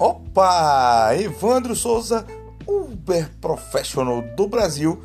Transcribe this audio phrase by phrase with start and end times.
[0.00, 1.14] Opa!
[1.14, 2.24] Evandro Souza,
[2.66, 4.98] Uber Professional do Brasil,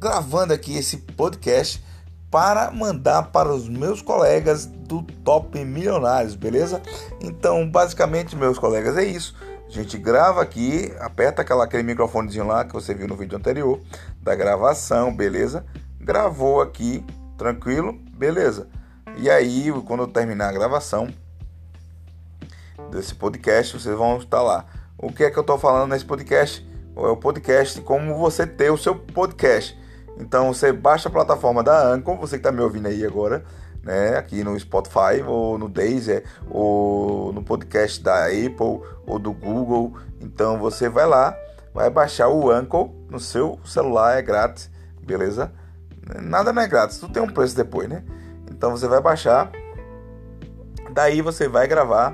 [0.00, 1.84] gravando aqui esse podcast
[2.30, 6.80] para mandar para os meus colegas do Top Milionários, beleza?
[7.20, 9.36] Então, basicamente, meus colegas, é isso.
[9.66, 13.78] A gente grava aqui, aperta aquela, aquele microfonezinho lá que você viu no vídeo anterior
[14.22, 15.66] da gravação, beleza?
[16.00, 17.04] Gravou aqui,
[17.36, 18.66] tranquilo, beleza?
[19.18, 21.12] E aí, quando eu terminar a gravação,
[22.90, 24.64] desse podcast, vocês vão estar lá.
[24.96, 26.66] O que é que eu estou falando nesse podcast?
[26.96, 29.78] É o podcast como você ter o seu podcast.
[30.18, 33.44] Então você baixa a plataforma da Anchor, você que está me ouvindo aí agora,
[33.82, 39.96] né, aqui no Spotify ou no Deezer ou no podcast da Apple ou do Google.
[40.20, 41.36] Então você vai lá,
[41.72, 44.68] vai baixar o Anchor no seu celular, é grátis,
[45.00, 45.52] beleza?
[46.20, 48.02] Nada não é grátis, tudo tem um preço depois, né?
[48.50, 49.52] Então você vai baixar,
[50.92, 52.12] daí você vai gravar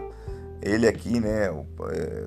[0.64, 1.48] ele aqui, né?
[1.48, 1.66] Eu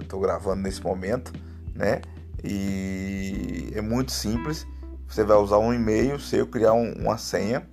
[0.07, 1.33] tô gravando nesse momento,
[1.73, 2.01] né?
[2.43, 4.65] E é muito simples.
[5.07, 7.67] Você vai usar um e-mail seu, criar um, uma senha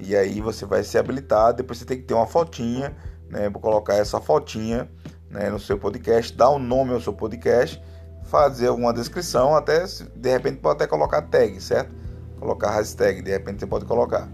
[0.00, 1.52] e aí você vai se habilitar.
[1.52, 2.96] Depois você tem que ter uma fotinha,
[3.28, 3.50] né?
[3.50, 4.88] Vou colocar essa fotinha
[5.30, 7.82] né, no seu podcast, dar um nome ao seu podcast,
[8.24, 11.94] fazer alguma descrição, até de repente pode até colocar tag, certo?
[12.38, 14.28] Colocar hashtag, de repente você pode colocar.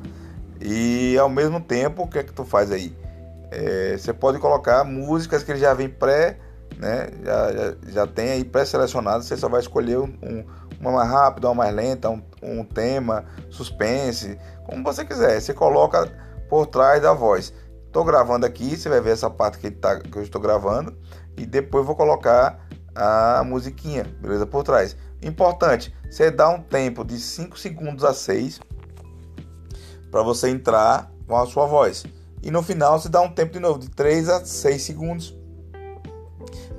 [0.61, 2.97] E ao mesmo tempo, o que é que tu faz aí?
[3.55, 6.39] É, você pode colocar músicas que ele já vem pré,
[6.77, 7.09] né?
[7.23, 9.23] Já, já, já tem aí pré-selecionado.
[9.23, 10.45] Você só vai escolher um,
[10.81, 15.41] uma mais rápida, uma mais lenta, um, um tema, suspense, como você quiser.
[15.41, 16.11] Você coloca
[16.49, 17.55] por trás da voz.
[17.87, 20.97] Estou gravando aqui, você vai ver essa parte que, tá, que eu estou gravando
[21.37, 24.45] e depois vou colocar a musiquinha, beleza?
[24.45, 24.97] Por trás.
[25.23, 28.61] Importante, você dá um tempo de 5 segundos a 6
[30.11, 32.05] para você entrar com a sua voz.
[32.45, 35.35] E no final você dá um tempo de novo de 3 a 6 segundos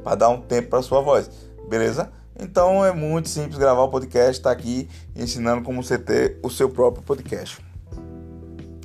[0.04, 1.28] para dar um tempo para sua voz,
[1.68, 2.12] beleza?
[2.40, 6.70] Então é muito simples gravar o podcast, está aqui ensinando como você ter o seu
[6.70, 7.58] próprio podcast.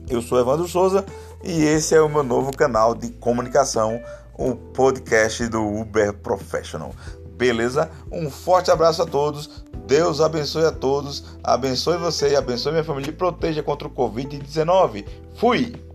[0.09, 1.05] Eu sou Evandro Souza
[1.45, 4.01] e esse é o meu novo canal de comunicação,
[4.39, 6.95] o podcast do Uber Professional.
[7.37, 7.91] Beleza?
[8.11, 9.65] Um forte abraço a todos.
[9.87, 11.25] Deus abençoe a todos.
[11.45, 15.05] Abençoe você e abençoe minha família e proteja contra o Covid-19.
[15.37, 15.90] Fui!